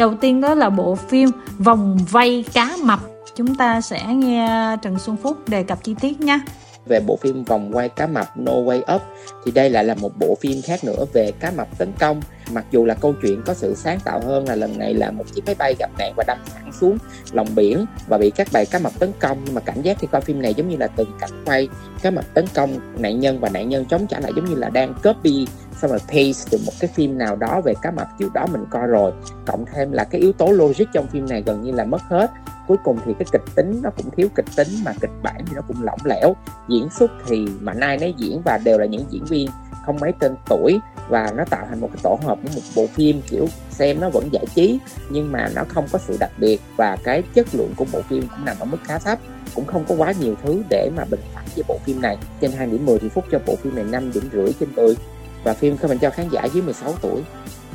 đầu 0.00 0.14
tiên 0.14 0.40
đó 0.40 0.54
là 0.54 0.70
bộ 0.70 0.94
phim 0.94 1.30
vòng 1.58 1.98
vây 2.10 2.44
cá 2.52 2.76
mập. 2.84 3.00
Chúng 3.34 3.54
ta 3.54 3.80
sẽ 3.80 4.14
nghe 4.14 4.76
Trần 4.82 4.98
Xuân 4.98 5.16
Phúc 5.16 5.48
đề 5.48 5.62
cập 5.62 5.84
chi 5.84 5.94
tiết 6.00 6.20
nha. 6.20 6.40
Về 6.86 7.00
bộ 7.06 7.18
phim 7.20 7.44
vòng 7.44 7.70
quay 7.72 7.88
cá 7.88 8.06
mập 8.06 8.26
No 8.36 8.52
Way 8.52 8.94
Up, 8.94 9.02
thì 9.44 9.52
đây 9.52 9.70
lại 9.70 9.84
là 9.84 9.94
một 9.94 10.10
bộ 10.18 10.36
phim 10.40 10.62
khác 10.62 10.84
nữa 10.84 11.04
về 11.12 11.32
cá 11.40 11.52
mập 11.56 11.78
tấn 11.78 11.92
công. 11.98 12.20
Mặc 12.52 12.64
dù 12.70 12.84
là 12.84 12.94
câu 12.94 13.14
chuyện 13.22 13.42
có 13.46 13.54
sự 13.54 13.74
sáng 13.74 14.00
tạo 14.04 14.20
hơn 14.26 14.48
là 14.48 14.54
lần 14.54 14.78
này 14.78 14.94
là 14.94 15.10
một 15.10 15.24
chiếc 15.34 15.42
máy 15.46 15.54
bay 15.58 15.74
gặp 15.78 15.90
nạn 15.98 16.12
và 16.16 16.24
đâm 16.26 16.38
thẳng 16.54 16.72
xuống 16.80 16.98
lòng 17.32 17.48
biển 17.56 17.86
và 18.08 18.18
bị 18.18 18.30
các 18.30 18.48
bầy 18.52 18.66
cá 18.66 18.78
mập 18.78 18.98
tấn 18.98 19.12
công, 19.20 19.38
nhưng 19.44 19.54
mà 19.54 19.60
cảm 19.60 19.82
giác 19.82 19.98
khi 19.98 20.06
coi 20.12 20.20
phim 20.20 20.42
này 20.42 20.54
giống 20.54 20.68
như 20.68 20.76
là 20.76 20.86
từng 20.86 21.08
cảnh 21.20 21.44
quay. 21.44 21.68
Cá 22.02 22.10
mập 22.10 22.34
tấn 22.34 22.44
công 22.54 22.78
nạn 22.98 23.20
nhân 23.20 23.40
và 23.40 23.48
nạn 23.48 23.68
nhân 23.68 23.84
chống 23.90 24.06
trả 24.06 24.20
lại 24.20 24.32
giống 24.36 24.44
như 24.44 24.54
là 24.54 24.70
đang 24.70 24.94
copy 25.04 25.46
xong 25.82 25.90
rồi 25.90 26.00
pace 26.00 26.50
từ 26.50 26.58
một 26.66 26.72
cái 26.80 26.90
phim 26.94 27.18
nào 27.18 27.36
đó 27.36 27.60
về 27.64 27.74
cá 27.82 27.90
mập 27.90 28.08
trước 28.18 28.32
đó 28.32 28.46
mình 28.52 28.64
coi 28.70 28.86
rồi? 28.86 29.12
Cộng 29.46 29.64
thêm 29.72 29.92
là 29.92 30.04
cái 30.04 30.20
yếu 30.20 30.32
tố 30.32 30.52
logic 30.52 30.84
trong 30.92 31.06
phim 31.06 31.28
này 31.28 31.42
gần 31.46 31.62
như 31.62 31.72
là 31.72 31.84
mất 31.84 32.02
hết. 32.02 32.30
Cuối 32.68 32.76
cùng 32.84 32.98
thì 33.04 33.14
cái 33.18 33.26
kịch 33.32 33.54
tính 33.54 33.80
nó 33.82 33.90
cũng 33.96 34.10
thiếu 34.16 34.28
kịch 34.34 34.46
tính 34.56 34.68
mà 34.84 34.92
kịch 35.00 35.10
bản 35.22 35.44
thì 35.46 35.52
nó 35.56 35.62
cũng 35.68 35.82
lỏng 35.82 36.00
lẻo. 36.04 36.34
Diễn 36.68 36.88
xuất 36.90 37.10
thì 37.26 37.46
mạnh 37.60 37.80
ai 37.80 37.98
nấy 37.98 38.14
diễn 38.18 38.42
và 38.44 38.58
đều 38.64 38.78
là 38.78 38.86
những 38.86 39.04
diễn 39.10 39.24
viên 39.24 39.50
không 39.86 40.00
mấy 40.00 40.12
tên 40.18 40.34
tuổi 40.48 40.80
và 41.08 41.32
nó 41.36 41.44
tạo 41.44 41.66
thành 41.68 41.80
một 41.80 41.88
cái 41.92 42.00
tổ 42.02 42.18
hợp 42.22 42.38
của 42.42 42.48
một 42.54 42.62
bộ 42.76 42.86
phim, 42.86 43.20
kiểu 43.30 43.46
xem 43.70 44.00
nó 44.00 44.10
vẫn 44.10 44.28
giải 44.32 44.44
trí 44.54 44.78
nhưng 45.10 45.32
mà 45.32 45.48
nó 45.54 45.64
không 45.68 45.86
có 45.92 45.98
sự 45.98 46.16
đặc 46.20 46.30
biệt 46.38 46.60
và 46.76 46.96
cái 47.04 47.22
chất 47.34 47.46
lượng 47.52 47.72
của 47.76 47.84
bộ 47.92 48.00
phim 48.08 48.22
cũng 48.28 48.44
nằm 48.44 48.56
ở 48.60 48.64
mức 48.64 48.78
khá 48.84 48.98
thấp. 48.98 49.18
Cũng 49.54 49.64
không 49.66 49.84
có 49.88 49.94
quá 49.98 50.12
nhiều 50.20 50.34
thứ 50.42 50.62
để 50.70 50.90
mà 50.96 51.04
bình 51.04 51.20
phẳng 51.34 51.44
với 51.54 51.64
bộ 51.68 51.78
phim 51.84 52.02
này. 52.02 52.16
Trên 52.40 52.52
2 52.52 52.66
điểm 52.66 52.86
10 52.86 52.98
thì 52.98 53.08
phúc 53.08 53.24
cho 53.32 53.38
bộ 53.46 53.56
phim 53.62 53.74
này 53.74 53.84
5 53.84 54.10
điểm 54.14 54.28
rưỡi 54.32 54.52
trên 54.60 54.74
10 54.76 54.96
và 55.44 55.54
phim 55.54 55.76
không 55.76 55.88
dành 55.88 55.98
cho 55.98 56.10
khán 56.10 56.28
giả 56.28 56.44
dưới 56.44 56.62
16 56.62 56.94
tuổi. 57.02 57.22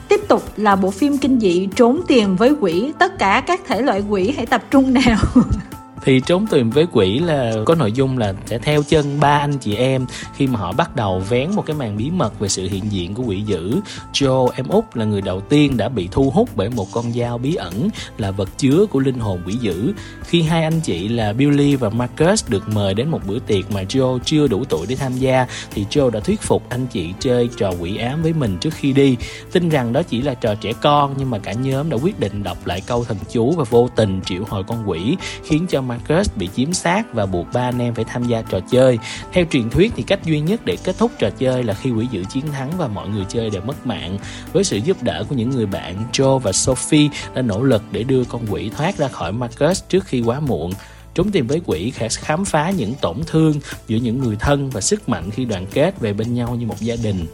Tiếp 0.07 0.21
tục 0.27 0.43
là 0.57 0.75
bộ 0.75 0.91
phim 0.91 1.17
kinh 1.17 1.39
dị 1.39 1.67
Trốn 1.75 2.01
tiền 2.07 2.35
với 2.35 2.55
quỷ. 2.59 2.93
Tất 2.99 3.19
cả 3.19 3.43
các 3.47 3.61
thể 3.67 3.81
loại 3.81 4.01
quỷ 4.09 4.33
hãy 4.37 4.45
tập 4.45 4.63
trung 4.71 4.93
nào. 4.93 5.17
thì 6.05 6.19
trốn 6.19 6.47
tìm 6.47 6.69
với 6.69 6.87
quỷ 6.91 7.19
là 7.19 7.53
có 7.65 7.75
nội 7.75 7.91
dung 7.91 8.17
là 8.17 8.33
sẽ 8.45 8.57
theo 8.57 8.83
chân 8.83 9.19
ba 9.19 9.37
anh 9.37 9.57
chị 9.57 9.75
em 9.75 10.05
khi 10.35 10.47
mà 10.47 10.59
họ 10.59 10.71
bắt 10.71 10.95
đầu 10.95 11.19
vén 11.29 11.51
một 11.55 11.63
cái 11.65 11.75
màn 11.75 11.97
bí 11.97 12.09
mật 12.09 12.39
về 12.39 12.49
sự 12.49 12.67
hiện 12.69 12.91
diện 12.91 13.13
của 13.13 13.23
quỷ 13.23 13.41
dữ. 13.41 13.79
Joe 14.13 14.49
em 14.55 14.67
út 14.67 14.83
là 14.93 15.05
người 15.05 15.21
đầu 15.21 15.41
tiên 15.41 15.77
đã 15.77 15.89
bị 15.89 16.09
thu 16.11 16.29
hút 16.29 16.49
bởi 16.55 16.69
một 16.69 16.87
con 16.91 17.13
dao 17.13 17.37
bí 17.37 17.55
ẩn 17.55 17.89
là 18.17 18.31
vật 18.31 18.49
chứa 18.57 18.85
của 18.85 18.99
linh 18.99 19.19
hồn 19.19 19.41
quỷ 19.45 19.53
dữ. 19.53 19.93
Khi 20.23 20.41
hai 20.41 20.63
anh 20.63 20.79
chị 20.79 21.07
là 21.07 21.33
Billy 21.33 21.75
và 21.75 21.89
Marcus 21.89 22.49
được 22.49 22.69
mời 22.69 22.93
đến 22.93 23.09
một 23.09 23.19
bữa 23.27 23.39
tiệc 23.39 23.71
mà 23.71 23.83
Joe 23.83 24.19
chưa 24.25 24.47
đủ 24.47 24.63
tuổi 24.69 24.85
để 24.89 24.95
tham 24.95 25.13
gia, 25.13 25.47
thì 25.71 25.85
Joe 25.89 26.09
đã 26.09 26.19
thuyết 26.19 26.41
phục 26.41 26.69
anh 26.69 26.87
chị 26.87 27.13
chơi 27.19 27.49
trò 27.57 27.71
quỷ 27.79 27.97
ám 27.97 28.21
với 28.21 28.33
mình 28.33 28.57
trước 28.61 28.73
khi 28.73 28.93
đi. 28.93 29.17
Tin 29.51 29.69
rằng 29.69 29.93
đó 29.93 30.03
chỉ 30.03 30.21
là 30.21 30.33
trò 30.33 30.55
trẻ 30.55 30.73
con, 30.81 31.13
nhưng 31.17 31.29
mà 31.29 31.37
cả 31.37 31.53
nhóm 31.53 31.89
đã 31.89 31.97
quyết 31.97 32.19
định 32.19 32.43
đọc 32.43 32.57
lại 32.65 32.81
câu 32.87 33.03
thần 33.03 33.17
chú 33.31 33.51
và 33.51 33.63
vô 33.63 33.89
tình 33.95 34.21
triệu 34.25 34.43
hồi 34.49 34.63
con 34.67 34.89
quỷ, 34.89 35.17
khiến 35.43 35.65
cho 35.69 35.81
Marcus 35.81 35.94
Marcus 35.95 36.29
bị 36.35 36.49
chiếm 36.55 36.73
xác 36.73 37.13
và 37.13 37.25
buộc 37.25 37.47
ba 37.53 37.61
anh 37.61 37.79
em 37.79 37.93
phải 37.93 38.05
tham 38.05 38.23
gia 38.23 38.41
trò 38.41 38.59
chơi. 38.71 38.99
Theo 39.33 39.45
truyền 39.51 39.69
thuyết 39.69 39.91
thì 39.95 40.03
cách 40.03 40.25
duy 40.25 40.39
nhất 40.39 40.65
để 40.65 40.77
kết 40.83 40.97
thúc 40.97 41.11
trò 41.19 41.29
chơi 41.29 41.63
là 41.63 41.73
khi 41.73 41.91
quỷ 41.91 42.07
dữ 42.11 42.23
chiến 42.33 42.47
thắng 42.51 42.71
và 42.77 42.87
mọi 42.87 43.09
người 43.09 43.25
chơi 43.29 43.49
đều 43.49 43.61
mất 43.61 43.87
mạng. 43.87 44.17
Với 44.53 44.63
sự 44.63 44.77
giúp 44.77 45.03
đỡ 45.03 45.23
của 45.29 45.35
những 45.35 45.49
người 45.49 45.65
bạn, 45.65 46.03
Joe 46.13 46.37
và 46.37 46.51
Sophie 46.51 47.09
đã 47.35 47.41
nỗ 47.41 47.63
lực 47.63 47.83
để 47.91 48.03
đưa 48.03 48.23
con 48.23 48.41
quỷ 48.49 48.69
thoát 48.77 48.97
ra 48.97 49.07
khỏi 49.07 49.31
Marcus 49.31 49.83
trước 49.89 50.05
khi 50.05 50.21
quá 50.21 50.39
muộn. 50.39 50.71
Trốn 51.15 51.31
tìm 51.31 51.47
với 51.47 51.61
quỷ 51.65 51.93
sẽ 51.99 52.09
khám 52.09 52.45
phá 52.45 52.69
những 52.69 52.93
tổn 53.01 53.17
thương 53.27 53.59
giữa 53.87 53.97
những 53.97 54.19
người 54.19 54.35
thân 54.39 54.69
và 54.69 54.81
sức 54.81 55.09
mạnh 55.09 55.31
khi 55.31 55.45
đoàn 55.45 55.65
kết 55.73 55.99
về 55.99 56.13
bên 56.13 56.33
nhau 56.33 56.55
như 56.55 56.65
một 56.65 56.79
gia 56.79 56.95
đình 57.03 57.25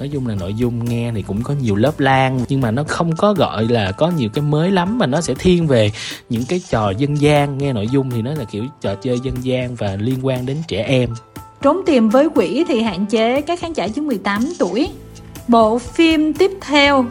nói 0.00 0.08
chung 0.12 0.26
là 0.26 0.34
nội 0.34 0.54
dung 0.54 0.84
nghe 0.84 1.12
thì 1.14 1.22
cũng 1.22 1.42
có 1.42 1.54
nhiều 1.62 1.76
lớp 1.76 2.00
lan 2.00 2.40
nhưng 2.48 2.60
mà 2.60 2.70
nó 2.70 2.84
không 2.88 3.16
có 3.16 3.34
gọi 3.34 3.68
là 3.68 3.92
có 3.92 4.10
nhiều 4.10 4.28
cái 4.34 4.42
mới 4.42 4.70
lắm 4.70 4.98
mà 4.98 5.06
nó 5.06 5.20
sẽ 5.20 5.34
thiên 5.38 5.66
về 5.66 5.92
những 6.28 6.42
cái 6.48 6.60
trò 6.70 6.90
dân 6.90 7.20
gian. 7.20 7.58
Nghe 7.58 7.72
nội 7.72 7.88
dung 7.92 8.10
thì 8.10 8.22
nó 8.22 8.30
là 8.34 8.44
kiểu 8.44 8.64
trò 8.80 8.94
chơi 8.94 9.20
dân 9.20 9.34
gian 9.42 9.74
và 9.74 9.96
liên 10.00 10.26
quan 10.26 10.46
đến 10.46 10.56
trẻ 10.68 10.82
em. 10.82 11.10
Trốn 11.62 11.80
tìm 11.86 12.08
với 12.08 12.28
quỷ 12.34 12.64
thì 12.68 12.82
hạn 12.82 13.06
chế 13.06 13.40
các 13.40 13.60
khán 13.60 13.72
giả 13.72 13.84
dưới 13.84 14.06
18 14.06 14.52
tuổi. 14.58 14.88
Bộ 15.48 15.78
phim 15.78 16.32
tiếp 16.32 16.50
theo 16.60 17.04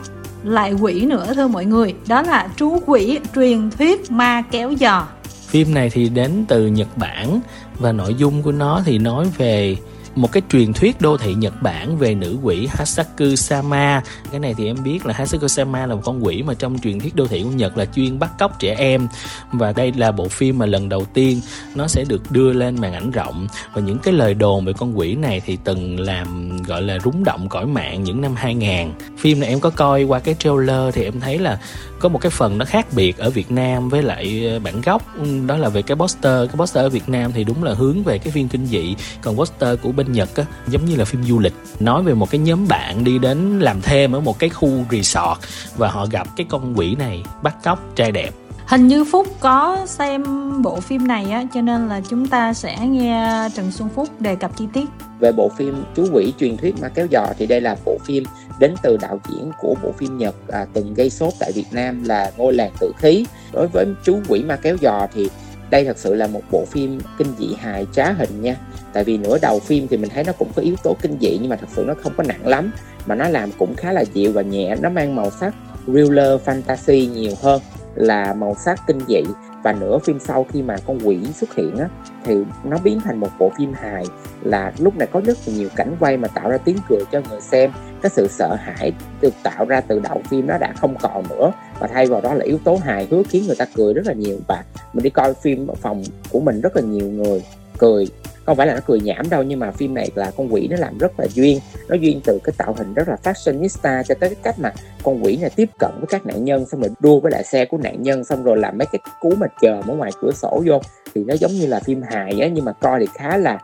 lại 0.43 0.73
quỷ 0.73 1.05
nữa 1.05 1.33
thưa 1.35 1.47
mọi 1.47 1.65
người 1.65 1.93
đó 2.07 2.21
là 2.21 2.49
chú 2.57 2.79
quỷ 2.85 3.19
truyền 3.35 3.69
thuyết 3.71 4.11
ma 4.11 4.43
kéo 4.51 4.73
giò. 4.79 5.07
Phim 5.47 5.73
này 5.73 5.89
thì 5.89 6.09
đến 6.09 6.45
từ 6.47 6.67
nhật 6.67 6.97
bản 6.97 7.39
và 7.79 7.91
nội 7.91 8.15
dung 8.17 8.43
của 8.43 8.51
nó 8.51 8.81
thì 8.85 8.97
nói 8.97 9.25
về 9.37 9.77
một 10.15 10.31
cái 10.31 10.43
truyền 10.49 10.73
thuyết 10.73 11.01
đô 11.01 11.17
thị 11.17 11.33
Nhật 11.33 11.61
Bản 11.61 11.97
về 11.97 12.15
nữ 12.15 12.37
quỷ 12.43 12.67
Hasaku 12.69 13.35
Sama. 13.35 14.01
Cái 14.31 14.39
này 14.39 14.53
thì 14.57 14.65
em 14.65 14.75
biết 14.83 15.05
là 15.05 15.13
Hasaku 15.13 15.47
Sama 15.47 15.85
là 15.85 15.95
một 15.95 16.01
con 16.05 16.25
quỷ 16.25 16.43
mà 16.43 16.53
trong 16.53 16.79
truyền 16.79 16.99
thuyết 16.99 17.15
đô 17.15 17.27
thị 17.27 17.43
của 17.43 17.49
Nhật 17.49 17.77
là 17.77 17.85
chuyên 17.85 18.19
bắt 18.19 18.31
cóc 18.39 18.59
trẻ 18.59 18.75
em. 18.77 19.07
Và 19.51 19.73
đây 19.73 19.91
là 19.95 20.11
bộ 20.11 20.27
phim 20.27 20.57
mà 20.57 20.65
lần 20.65 20.89
đầu 20.89 21.05
tiên 21.05 21.41
nó 21.75 21.87
sẽ 21.87 22.03
được 22.07 22.31
đưa 22.31 22.53
lên 22.53 22.81
màn 22.81 22.93
ảnh 22.93 23.11
rộng. 23.11 23.47
Và 23.73 23.81
những 23.81 23.99
cái 23.99 24.13
lời 24.13 24.33
đồn 24.33 24.65
về 24.65 24.73
con 24.73 24.97
quỷ 24.97 25.15
này 25.15 25.41
thì 25.45 25.57
từng 25.63 25.99
làm, 25.99 26.57
gọi 26.63 26.81
là, 26.81 26.99
rúng 26.99 27.23
động 27.23 27.49
cõi 27.49 27.65
mạng 27.65 28.03
những 28.03 28.21
năm 28.21 28.35
2000. 28.35 28.91
Phim 29.17 29.39
này 29.39 29.49
em 29.49 29.59
có 29.59 29.69
coi 29.69 30.03
qua 30.03 30.19
cái 30.19 30.35
trailer 30.39 30.93
thì 30.93 31.03
em 31.03 31.19
thấy 31.19 31.39
là 31.39 31.59
có 31.99 32.09
một 32.09 32.21
cái 32.21 32.29
phần 32.29 32.57
nó 32.57 32.65
khác 32.65 32.85
biệt 32.95 33.17
ở 33.17 33.29
Việt 33.29 33.51
Nam 33.51 33.89
với 33.89 34.03
lại 34.03 34.47
ờ, 34.47 34.59
bản 34.59 34.81
gốc. 34.81 35.03
Đó 35.47 35.57
là 35.57 35.69
về 35.69 35.81
cái 35.81 35.97
poster. 35.97 36.49
Cái 36.49 36.55
poster 36.57 36.83
ở 36.83 36.89
Việt 36.89 37.09
Nam 37.09 37.31
thì 37.33 37.43
đúng 37.43 37.63
là 37.63 37.73
hướng 37.73 38.03
về 38.03 38.17
cái 38.17 38.31
phim 38.31 38.47
kinh 38.47 38.65
dị. 38.65 38.95
Còn 39.21 39.37
poster 39.37 39.79
của 39.81 39.91
bên 39.99 40.11
Nhật 40.11 40.35
á 40.35 40.45
giống 40.67 40.85
như 40.85 40.95
là 40.95 41.05
phim 41.05 41.23
du 41.23 41.39
lịch 41.39 41.53
nói 41.79 42.03
về 42.03 42.13
một 42.13 42.31
cái 42.31 42.39
nhóm 42.39 42.67
bạn 42.67 43.03
đi 43.03 43.19
đến 43.19 43.59
làm 43.59 43.81
thêm 43.81 44.11
ở 44.11 44.19
một 44.19 44.39
cái 44.39 44.49
khu 44.49 44.69
resort 44.91 45.39
và 45.77 45.87
họ 45.87 46.05
gặp 46.11 46.27
cái 46.37 46.45
con 46.49 46.73
quỷ 46.77 46.95
này 46.95 47.23
bắt 47.43 47.55
cóc 47.63 47.79
trai 47.95 48.11
đẹp. 48.11 48.29
Hình 48.65 48.87
như 48.87 49.05
phúc 49.11 49.27
có 49.39 49.85
xem 49.85 50.23
bộ 50.61 50.79
phim 50.79 51.07
này 51.07 51.31
á 51.31 51.43
cho 51.53 51.61
nên 51.61 51.87
là 51.87 52.01
chúng 52.09 52.27
ta 52.27 52.53
sẽ 52.53 52.77
nghe 52.87 53.49
trần 53.55 53.71
xuân 53.71 53.89
phúc 53.95 54.09
đề 54.19 54.35
cập 54.35 54.57
chi 54.57 54.65
tiết. 54.73 54.89
Về 55.19 55.31
bộ 55.31 55.51
phim 55.57 55.83
chú 55.95 56.07
quỷ 56.13 56.33
truyền 56.39 56.57
thuyết 56.57 56.81
ma 56.81 56.89
kéo 56.89 57.07
giò 57.11 57.25
thì 57.37 57.45
đây 57.45 57.61
là 57.61 57.75
bộ 57.85 57.97
phim 58.05 58.23
đến 58.59 58.75
từ 58.83 58.97
đạo 58.97 59.19
diễn 59.29 59.51
của 59.59 59.75
bộ 59.83 59.91
phim 59.97 60.17
nhật 60.17 60.35
à, 60.47 60.65
từng 60.73 60.93
gây 60.93 61.09
sốt 61.09 61.33
tại 61.39 61.51
việt 61.55 61.67
nam 61.71 62.03
là 62.03 62.31
ngôi 62.37 62.53
làng 62.53 62.71
tử 62.79 62.91
khí 62.97 63.25
đối 63.53 63.67
với 63.67 63.85
chú 64.03 64.19
quỷ 64.27 64.43
ma 64.43 64.55
kéo 64.55 64.77
giò 64.81 65.07
thì 65.13 65.29
đây 65.71 65.85
thật 65.85 65.97
sự 65.97 66.13
là 66.13 66.27
một 66.27 66.41
bộ 66.51 66.65
phim 66.71 66.99
kinh 67.17 67.27
dị 67.39 67.53
hài 67.59 67.87
trá 67.93 68.11
hình 68.11 68.41
nha. 68.41 68.55
Tại 68.93 69.03
vì 69.03 69.17
nửa 69.17 69.37
đầu 69.41 69.59
phim 69.59 69.87
thì 69.87 69.97
mình 69.97 70.09
thấy 70.09 70.23
nó 70.23 70.33
cũng 70.33 70.51
có 70.55 70.61
yếu 70.61 70.75
tố 70.83 70.95
kinh 71.01 71.17
dị, 71.21 71.37
nhưng 71.41 71.49
mà 71.49 71.55
thật 71.55 71.67
sự 71.75 71.83
nó 71.87 71.93
không 72.03 72.13
có 72.17 72.23
nặng 72.23 72.47
lắm. 72.47 72.71
Mà 73.05 73.15
nó 73.15 73.27
làm 73.27 73.49
cũng 73.59 73.75
khá 73.75 73.91
là 73.91 74.03
dịu 74.13 74.31
và 74.31 74.41
nhẹ, 74.41 74.75
nó 74.81 74.89
mang 74.89 75.15
màu 75.15 75.31
sắc 75.31 75.53
thriller 75.85 76.41
fantasy 76.45 77.11
nhiều 77.11 77.33
hơn 77.41 77.61
là 77.95 78.33
màu 78.33 78.55
sắc 78.65 78.79
kinh 78.87 78.99
dị. 79.07 79.21
Và 79.63 79.73
nửa 79.73 79.97
phim 79.97 80.19
sau 80.19 80.45
khi 80.53 80.61
mà 80.61 80.75
con 80.85 80.99
quỷ 81.03 81.19
xuất 81.33 81.55
hiện 81.55 81.77
á, 81.77 81.87
thì 82.23 82.35
nó 82.63 82.77
biến 82.83 82.99
thành 82.99 83.19
một 83.19 83.29
bộ 83.39 83.51
phim 83.57 83.73
hài 83.73 84.05
là 84.41 84.71
lúc 84.77 84.97
này 84.97 85.07
có 85.11 85.21
rất 85.25 85.37
là 85.45 85.53
nhiều 85.53 85.69
cảnh 85.75 85.95
quay 85.99 86.17
mà 86.17 86.27
tạo 86.27 86.49
ra 86.49 86.57
tiếng 86.57 86.77
cười 86.89 86.99
cho 87.11 87.21
người 87.29 87.41
xem. 87.41 87.71
Cái 88.01 88.09
sự 88.15 88.27
sợ 88.27 88.55
hãi 88.59 88.91
được 89.21 89.33
tạo 89.43 89.65
ra 89.65 89.81
từ 89.81 89.99
đầu 89.99 90.21
phim 90.29 90.47
nó 90.47 90.57
đã 90.57 90.73
không 90.75 90.95
còn 91.01 91.23
nữa 91.29 91.51
và 91.79 91.87
thay 91.87 92.05
vào 92.05 92.21
đó 92.21 92.33
là 92.33 92.45
yếu 92.45 92.57
tố 92.63 92.75
hài 92.75 93.07
hước 93.11 93.27
khiến 93.29 93.43
người 93.47 93.55
ta 93.55 93.65
cười 93.75 93.93
rất 93.93 94.05
là 94.05 94.13
nhiều. 94.13 94.37
Và 94.47 94.63
mình 94.93 95.03
đi 95.03 95.09
coi 95.09 95.33
phim 95.33 95.67
ở 95.67 95.75
phòng 95.75 96.03
của 96.31 96.39
mình 96.39 96.61
rất 96.61 96.75
là 96.75 96.81
nhiều 96.81 97.09
người 97.09 97.43
cười. 97.77 98.07
Không 98.45 98.57
phải 98.57 98.67
là 98.67 98.73
nó 98.73 98.79
cười 98.85 98.99
nhảm 98.99 99.29
đâu, 99.29 99.43
nhưng 99.43 99.59
mà 99.59 99.71
phim 99.71 99.93
này 99.93 100.09
là 100.15 100.31
con 100.37 100.53
quỷ 100.53 100.67
nó 100.67 100.77
làm 100.79 100.97
rất 100.97 101.19
là 101.19 101.27
duyên. 101.33 101.59
Nó 101.87 101.95
duyên 101.95 102.21
từ 102.25 102.39
cái 102.43 102.53
tạo 102.57 102.75
hình 102.77 102.93
rất 102.93 103.07
là 103.07 103.17
fashionista 103.23 104.03
cho 104.03 104.15
tới 104.19 104.29
cái 104.29 104.35
cách 104.43 104.59
mà 104.59 104.73
con 105.03 105.23
quỷ 105.23 105.37
này 105.37 105.49
tiếp 105.55 105.69
cận 105.79 105.91
với 105.97 106.07
các 106.09 106.25
nạn 106.25 106.45
nhân, 106.45 106.65
xong 106.65 106.81
rồi 106.81 106.89
đua 106.99 107.19
với 107.19 107.31
lại 107.31 107.43
xe 107.43 107.65
của 107.65 107.77
nạn 107.77 108.03
nhân, 108.03 108.23
xong 108.23 108.43
rồi 108.43 108.57
làm 108.57 108.77
mấy 108.77 108.85
cái 108.85 108.99
cú 109.21 109.33
mà 109.37 109.47
chờ 109.61 109.81
ở 109.87 109.93
ngoài 109.93 110.11
cửa 110.21 110.31
sổ 110.31 110.63
vô. 110.65 110.81
Thì 111.15 111.23
nó 111.23 111.33
giống 111.33 111.51
như 111.51 111.67
là 111.67 111.79
phim 111.79 112.01
hài 112.01 112.39
á, 112.41 112.47
nhưng 112.47 112.65
mà 112.65 112.71
coi 112.71 112.99
thì 112.99 113.07
khá 113.13 113.37
là 113.37 113.59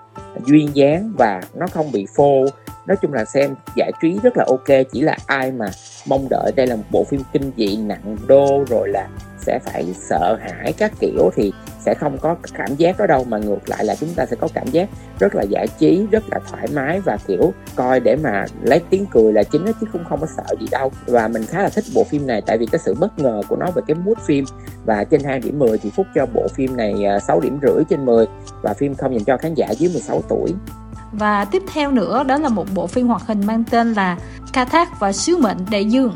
duyên 0.45 0.69
dáng 0.73 1.13
và 1.17 1.41
nó 1.53 1.67
không 1.67 1.91
bị 1.91 2.07
phô. 2.15 2.45
Nói 2.87 2.97
chung 3.01 3.13
là 3.13 3.25
xem 3.25 3.55
giải 3.75 3.91
trí 4.01 4.19
rất 4.23 4.37
là 4.37 4.45
ok, 4.47 4.85
chỉ 4.91 5.01
là 5.01 5.17
ai 5.25 5.51
mà 5.51 5.65
mong 6.05 6.27
đợi 6.29 6.51
đây 6.55 6.67
là 6.67 6.75
một 6.75 6.83
bộ 6.91 7.03
phim 7.03 7.21
kinh 7.33 7.51
dị 7.57 7.77
nặng 7.77 8.17
đô 8.27 8.63
rồi 8.69 8.89
là 8.89 9.07
sẽ 9.45 9.59
phải 9.59 9.93
sợ 10.09 10.37
hãi 10.41 10.73
các 10.73 10.91
kiểu 10.99 11.29
thì 11.35 11.51
sẽ 11.85 11.93
không 11.93 12.17
có 12.17 12.35
cảm 12.53 12.75
giác 12.75 12.97
đó 12.97 13.05
đâu, 13.07 13.23
mà 13.23 13.37
ngược 13.37 13.69
lại 13.69 13.85
là 13.85 13.95
chúng 13.95 14.09
ta 14.15 14.25
sẽ 14.25 14.35
có 14.35 14.47
cảm 14.53 14.67
giác 14.67 14.89
rất 15.19 15.35
là 15.35 15.43
giải 15.43 15.67
trí, 15.79 16.05
rất 16.11 16.23
là 16.31 16.39
thoải 16.49 16.67
mái 16.73 16.99
và, 16.99 17.17
kiểu, 17.27 17.53
coi 17.75 17.99
để 17.99 18.15
mà 18.15 18.45
lấy 18.63 18.81
tiếng 18.89 19.05
cười 19.11 19.33
là 19.33 19.43
chính 19.43 19.65
chứ 19.65 19.87
không 19.91 20.05
không 20.09 20.21
có 20.21 20.27
sợ 20.37 20.55
gì 20.59 20.67
đâu. 20.71 20.91
Và 21.05 21.27
mình 21.27 21.45
khá 21.45 21.63
là 21.63 21.69
thích 21.69 21.85
bộ 21.95 22.03
phim 22.03 22.27
này, 22.27 22.41
tại 22.45 22.57
vì 22.57 22.65
cái 22.65 22.79
sự 22.85 22.93
bất 22.93 23.19
ngờ 23.19 23.41
của 23.49 23.55
nó 23.55 23.71
về 23.71 23.81
cái 23.87 23.95
mood 23.95 24.17
phim. 24.25 24.45
Và 24.85 25.03
trên 25.03 25.23
2 25.23 25.39
điểm 25.39 25.59
10 25.59 25.77
thì 25.77 25.89
Phúc 25.95 26.05
cho 26.15 26.25
bộ 26.25 26.47
phim 26.47 26.77
này 26.77 27.05
à, 27.05 27.19
6 27.19 27.39
điểm 27.39 27.59
rưỡi 27.61 27.83
trên 27.89 28.05
10 28.05 28.25
và 28.61 28.73
phim 28.73 28.95
không 28.95 29.13
dành 29.13 29.23
cho 29.23 29.37
khán 29.37 29.53
giả 29.53 29.67
dưới 29.71 29.89
16 29.93 30.21
tuổi 30.29 30.53
và 31.17 31.45
tiếp 31.45 31.63
theo 31.73 31.91
nữa, 31.91 32.23
đó 32.23 32.37
là 32.37 32.49
một 32.49 32.65
bộ 32.73 32.87
phim 32.87 33.07
hoạt 33.07 33.21
hình 33.27 33.45
mang 33.45 33.63
tên 33.69 33.93
là 33.93 34.17
Ca 34.53 34.65
Thác 34.65 34.99
và 34.99 35.11
Sứ 35.11 35.37
Mệnh 35.37 35.57
Đại 35.71 35.85
Dương. 35.85 36.15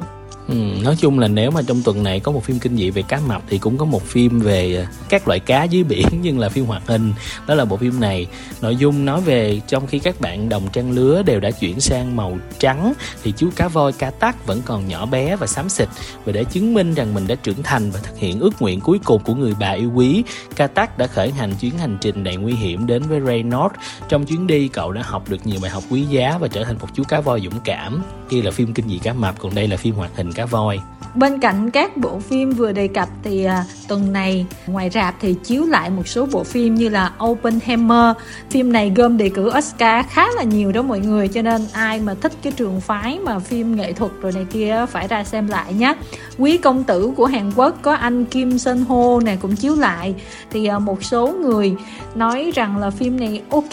Ừ, 0.50 0.56
nói 0.84 0.96
chung 1.00 1.20
là 1.20 1.28
nếu 1.28 1.52
mà 1.52 1.62
trong 1.68 1.84
tuần 1.84 2.04
này 2.04 2.20
có 2.20 2.32
một 2.32 2.44
phim 2.44 2.60
kinh 2.60 2.78
dị 2.78 2.90
về 2.90 3.02
cá 3.02 3.20
mập 3.28 3.42
thì 3.50 3.58
cũng 3.58 3.78
có 3.78 3.86
một 3.86 4.04
phim 4.04 4.40
về 4.40 4.84
à, 4.86 4.92
các 5.10 5.28
loại 5.28 5.40
cá 5.40 5.64
dưới 5.64 5.84
biển 5.84 6.08
nhưng 6.22 6.40
là 6.40 6.50
phim 6.50 6.66
hoạt 6.66 6.88
hình. 6.88 7.14
Đó 7.48 7.56
là 7.56 7.66
bộ 7.66 7.78
phim 7.78 8.00
này. 8.00 8.28
Nội 8.62 8.76
dung 8.76 9.06
nói 9.06 9.22
về 9.22 9.62
trong 9.68 9.88
khi 9.88 10.00
các 10.00 10.22
bạn 10.22 10.50
đồng 10.50 10.68
trang 10.74 10.92
lứa 10.92 11.24
đều 11.26 11.40
đã 11.40 11.52
chuyển 11.52 11.80
sang 11.80 12.16
màu 12.16 12.38
trắng 12.60 12.94
thì 13.24 13.34
chú 13.38 13.50
cá 13.56 13.68
voi 13.68 13.92
cá 13.92 14.12
tắc 14.12 14.48
vẫn 14.48 14.62
còn 14.66 14.88
nhỏ 14.88 15.06
bé 15.06 15.36
và 15.36 15.48
xám 15.48 15.70
xịt. 15.70 15.88
Và 16.26 16.32
để 16.32 16.44
chứng 16.44 16.74
minh 16.74 16.94
rằng 16.94 17.14
mình 17.14 17.28
đã 17.28 17.36
trưởng 17.36 17.64
thành 17.64 17.92
và 17.92 18.00
thực 18.04 18.18
hiện 18.18 18.40
ước 18.40 18.62
nguyện 18.62 18.80
cuối 18.80 19.00
cùng 19.04 19.24
của 19.24 19.36
người 19.36 19.54
bà 19.60 19.70
yêu 19.70 19.92
quý 19.96 20.24
cá 20.56 20.68
tắc 20.68 20.98
đã 20.98 21.08
khởi 21.08 21.32
hành 21.32 21.56
chuyến 21.60 21.78
hành 21.78 21.98
trình 22.02 22.24
đầy 22.24 22.36
nguy 22.36 22.54
hiểm 22.54 22.88
đến 22.88 23.04
với 23.04 23.20
Reynolds 23.26 23.76
trong 24.10 24.26
chuyến 24.26 24.48
đi 24.48 24.68
cậu 24.68 24.92
đã 24.92 25.02
học 25.06 25.30
được 25.30 25.48
nhiều 25.48 25.60
bài 25.62 25.72
học 25.72 25.84
quý 25.90 26.02
giá 26.02 26.38
và 26.38 26.48
trở 26.48 26.64
thành 26.64 26.78
một 26.82 26.88
chú 26.96 27.04
cá 27.04 27.22
voi 27.22 27.42
dũng 27.42 27.60
cảm 27.64 28.04
kia 28.30 28.42
là 28.42 28.52
phim 28.52 28.74
kinh 28.74 28.90
dị 28.90 28.98
cá 28.98 29.14
mập 29.14 29.40
còn 29.40 29.56
đây 29.56 29.68
là 29.68 29.78
phim 29.78 29.96
hoạt 29.96 30.12
hình 30.16 30.32
cá 30.32 30.46
voi 30.46 30.80
Bên 31.16 31.40
cạnh 31.40 31.70
các 31.72 31.98
bộ 31.98 32.20
phim 32.20 32.52
vừa 32.52 32.72
đề 32.72 32.88
cập 32.88 33.10
thì 33.24 33.44
à, 33.44 33.66
tuần 33.88 34.14
này 34.14 34.46
ngoài 34.68 34.90
rạp 34.90 35.16
thì 35.20 35.36
chiếu 35.44 35.66
lại 35.66 35.90
một 35.90 36.08
số 36.08 36.26
bộ 36.26 36.44
phim 36.44 36.76
như 36.76 36.90
là 36.90 37.12
Oppenheimer. 37.24 38.16
Phim 38.50 38.72
này 38.72 38.92
gom 38.96 39.18
đề 39.18 39.30
cử 39.30 39.52
Oscar 39.58 40.06
khá 40.10 40.28
là 40.36 40.44
nhiều 40.44 40.72
đó 40.72 40.82
mọi 40.82 41.00
người 41.00 41.28
cho 41.28 41.42
nên 41.42 41.62
ai 41.74 42.00
mà 42.00 42.14
thích 42.14 42.32
cái 42.42 42.54
trường 42.56 42.82
phái 42.82 43.20
mà 43.20 43.40
phim 43.40 43.76
nghệ 43.76 43.94
thuật 43.94 44.12
rồi 44.22 44.32
này 44.32 44.46
kia 44.52 44.86
phải 44.92 45.08
ra 45.08 45.24
xem 45.24 45.48
lại 45.48 45.74
nhé. 45.74 45.94
Quý 46.40 46.58
công 46.58 46.84
tử 46.84 47.12
của 47.16 47.26
Hàn 47.26 47.52
Quốc 47.56 47.76
có 47.82 47.94
anh 47.94 48.26
Kim 48.26 48.58
Sun 48.58 48.86
Ho 48.90 49.20
này 49.24 49.38
cũng 49.42 49.56
chiếu 49.56 49.76
lại. 49.76 50.16
Thì 50.52 50.66
à, 50.66 50.80
một 50.80 51.04
số 51.04 51.28
người 51.28 51.76
nói 52.16 52.52
rằng 52.56 52.78
là 52.78 52.90
phim 52.90 53.20
này 53.20 53.42
ok 53.50 53.72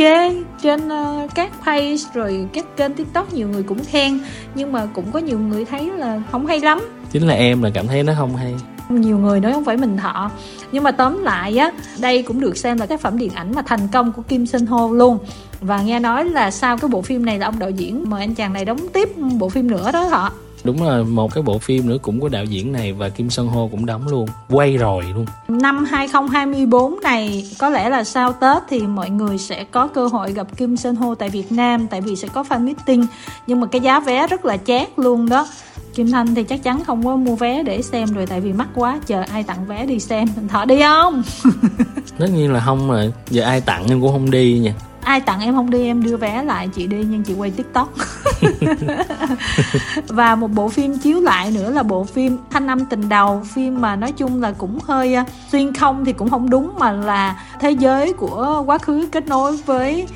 trên 0.62 0.80
uh, 0.88 1.34
các 1.34 1.52
page 1.64 1.96
rồi 2.14 2.48
các 2.52 2.76
kênh 2.76 2.94
TikTok 2.94 3.34
nhiều 3.34 3.48
người 3.48 3.62
cũng 3.62 3.84
khen 3.84 4.20
nhưng 4.54 4.72
mà 4.72 4.86
cũng 4.94 5.12
có 5.12 5.18
nhiều 5.18 5.38
người 5.38 5.64
thấy 5.64 5.90
là 5.90 6.22
không 6.32 6.46
hay 6.46 6.60
lắm. 6.60 6.80
Chính 7.12 7.26
là 7.26 7.34
em 7.34 7.62
là 7.62 7.70
cảm 7.74 7.86
thấy 7.86 8.02
nó 8.02 8.12
không 8.18 8.36
hay. 8.36 8.54
Nhiều 8.88 9.18
người 9.18 9.40
nói 9.40 9.52
không 9.52 9.64
phải 9.64 9.76
mình 9.76 9.96
thọ. 9.96 10.30
Nhưng 10.72 10.84
mà 10.84 10.90
tóm 10.90 11.22
lại 11.22 11.58
á 11.58 11.72
đây 11.98 12.22
cũng 12.22 12.40
được 12.40 12.56
xem 12.56 12.78
là 12.78 12.86
tác 12.86 13.00
phẩm 13.00 13.18
điện 13.18 13.30
ảnh 13.34 13.52
mà 13.54 13.62
thành 13.62 13.88
công 13.92 14.12
của 14.12 14.22
Kim 14.22 14.46
Sinh 14.46 14.66
Ho 14.66 14.88
luôn. 14.88 15.18
Và 15.60 15.82
nghe 15.82 16.00
nói 16.00 16.24
là 16.24 16.50
sau 16.50 16.76
cái 16.76 16.88
bộ 16.88 17.02
phim 17.02 17.26
này 17.26 17.38
là 17.38 17.46
ông 17.46 17.58
đạo 17.58 17.70
diễn 17.70 18.04
mời 18.06 18.20
anh 18.20 18.34
chàng 18.34 18.52
này 18.52 18.64
đóng 18.64 18.88
tiếp 18.92 19.08
bộ 19.38 19.48
phim 19.48 19.70
nữa 19.70 19.90
đó 19.92 20.02
họ 20.02 20.32
đúng 20.66 20.82
là 20.82 21.02
một 21.02 21.34
cái 21.34 21.42
bộ 21.42 21.58
phim 21.58 21.88
nữa 21.88 21.96
cũng 22.02 22.20
có 22.20 22.28
đạo 22.28 22.44
diễn 22.44 22.72
này 22.72 22.92
và 22.92 23.08
Kim 23.08 23.30
Sơn 23.30 23.48
Ho 23.48 23.60
cũng 23.70 23.86
đóng 23.86 24.08
luôn. 24.08 24.28
Quay 24.48 24.76
rồi 24.76 25.04
luôn. 25.14 25.26
Năm 25.48 25.84
2024 25.84 27.00
này 27.00 27.50
có 27.58 27.68
lẽ 27.68 27.88
là 27.88 28.04
sau 28.04 28.32
Tết 28.32 28.62
thì 28.68 28.80
mọi 28.80 29.10
người 29.10 29.38
sẽ 29.38 29.64
có 29.64 29.86
cơ 29.86 30.06
hội 30.06 30.32
gặp 30.32 30.56
Kim 30.56 30.76
Sơn 30.76 30.94
Ho 30.94 31.14
tại 31.14 31.30
Việt 31.30 31.52
Nam 31.52 31.86
tại 31.86 32.00
vì 32.00 32.16
sẽ 32.16 32.28
có 32.28 32.44
fan 32.48 32.64
meeting. 32.64 33.06
Nhưng 33.46 33.60
mà 33.60 33.66
cái 33.66 33.80
giá 33.80 34.00
vé 34.00 34.26
rất 34.26 34.44
là 34.44 34.56
chát 34.56 34.88
luôn 34.98 35.28
đó. 35.28 35.46
Kim 35.94 36.10
Thanh 36.10 36.34
thì 36.34 36.44
chắc 36.44 36.62
chắn 36.62 36.84
không 36.84 37.04
có 37.04 37.16
mua 37.16 37.36
vé 37.36 37.62
để 37.62 37.82
xem 37.82 38.08
rồi 38.14 38.26
tại 38.26 38.40
vì 38.40 38.52
mắc 38.52 38.68
quá 38.74 39.00
chờ 39.06 39.22
ai 39.32 39.42
tặng 39.42 39.66
vé 39.66 39.86
đi 39.86 40.00
xem. 40.00 40.28
Thọ 40.48 40.64
đi 40.64 40.80
không? 40.82 41.22
Tất 42.18 42.26
nhiên 42.34 42.52
là 42.52 42.60
không 42.60 42.90
rồi 42.90 43.12
giờ 43.30 43.42
ai 43.42 43.60
tặng 43.60 43.86
em 43.88 44.00
cũng 44.00 44.12
không 44.12 44.30
đi 44.30 44.58
nha. 44.58 44.74
Ai 45.02 45.20
tặng 45.20 45.40
em 45.40 45.54
không 45.54 45.70
đi 45.70 45.86
em 45.86 46.02
đưa 46.02 46.16
vé 46.16 46.42
lại 46.42 46.68
chị 46.74 46.86
đi 46.86 47.04
nhưng 47.10 47.22
chị 47.22 47.34
quay 47.34 47.50
tiktok 47.50 47.92
và 50.08 50.34
một 50.34 50.50
bộ 50.54 50.68
phim 50.68 50.98
chiếu 50.98 51.20
lại 51.20 51.50
nữa 51.50 51.70
là 51.70 51.82
bộ 51.82 52.04
phim 52.04 52.38
thanh 52.50 52.66
âm 52.66 52.84
tình 52.84 53.08
đầu 53.08 53.42
phim 53.54 53.80
mà 53.80 53.96
nói 53.96 54.12
chung 54.12 54.42
là 54.42 54.52
cũng 54.52 54.78
hơi 54.84 55.14
à, 55.14 55.24
xuyên 55.52 55.74
không 55.74 56.04
thì 56.04 56.12
cũng 56.12 56.30
không 56.30 56.50
đúng 56.50 56.72
mà 56.78 56.92
là 56.92 57.44
thế 57.60 57.70
giới 57.70 58.12
của 58.12 58.62
quá 58.66 58.78
khứ 58.78 59.08
kết 59.12 59.26
nối 59.26 59.56
với 59.56 60.06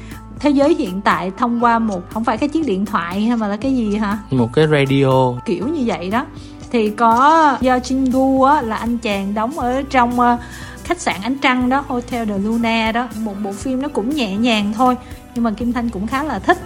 thế 0.40 0.50
giới 0.50 0.74
hiện 0.74 1.00
tại 1.00 1.32
thông 1.36 1.64
qua 1.64 1.78
một 1.78 2.10
không 2.10 2.24
phải 2.24 2.38
cái 2.38 2.48
chiếc 2.48 2.66
điện 2.66 2.86
thoại 2.86 3.20
hay 3.20 3.36
mà 3.36 3.48
là 3.48 3.56
cái 3.56 3.76
gì 3.76 3.96
hả? 3.96 4.18
Một 4.30 4.52
cái 4.52 4.66
radio. 4.66 5.32
Kiểu 5.44 5.68
như 5.68 5.82
vậy 5.86 6.10
đó. 6.10 6.26
Thì 6.72 6.90
có 6.90 7.56
do 7.60 7.76
Jingu 7.76 8.44
á 8.44 8.62
là 8.62 8.76
anh 8.76 8.98
chàng 8.98 9.34
đóng 9.34 9.58
ở 9.58 9.82
trong 9.90 10.20
uh, 10.20 10.40
khách 10.84 11.00
sạn 11.00 11.16
ánh 11.22 11.38
trăng 11.38 11.68
đó 11.68 11.84
Hotel 11.88 12.28
de 12.28 12.38
Luna 12.38 12.92
đó. 12.92 13.08
Một 13.18 13.34
bộ 13.44 13.52
phim 13.52 13.82
nó 13.82 13.88
cũng 13.88 14.10
nhẹ 14.10 14.36
nhàng 14.36 14.72
thôi 14.76 14.96
nhưng 15.34 15.44
mà 15.44 15.50
Kim 15.50 15.72
Thanh 15.72 15.88
cũng 15.88 16.06
khá 16.06 16.22
là 16.22 16.38
thích 16.38 16.58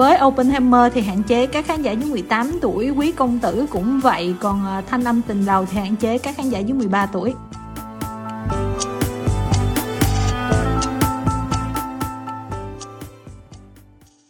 với 0.00 0.18
Oppenheimer 0.24 0.92
thì 0.94 1.00
hạn 1.00 1.22
chế 1.22 1.46
các 1.46 1.66
khán 1.66 1.82
giả 1.82 1.92
dưới 1.92 2.10
18 2.10 2.58
tuổi, 2.60 2.90
Quý 2.90 3.12
công 3.12 3.38
tử 3.38 3.66
cũng 3.70 4.00
vậy, 4.00 4.34
còn 4.40 4.66
à, 4.66 4.82
Thanh 4.90 5.04
âm 5.04 5.22
tình 5.22 5.46
đầu 5.46 5.66
thì 5.70 5.78
hạn 5.78 5.96
chế 5.96 6.18
các 6.18 6.36
khán 6.36 6.48
giả 6.48 6.58
dưới 6.58 6.78
13 6.78 7.06
tuổi. 7.06 7.34